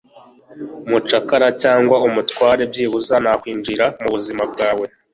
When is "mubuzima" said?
4.01-4.43